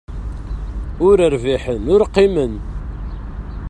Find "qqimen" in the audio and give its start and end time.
2.09-2.53